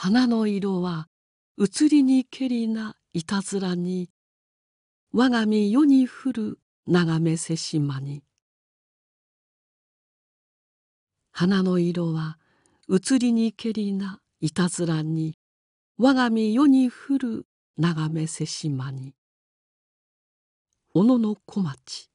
[0.00, 1.08] 花の色は
[1.58, 4.10] 移りにけりないたずらに
[5.12, 8.22] 我が身世に降る眺めせしまに。
[11.32, 12.38] 花の色は
[12.88, 15.36] 移りにけりないたずらに
[15.98, 19.16] 我が身世に降る眺めせしまに。
[20.94, 22.07] 小野の小町。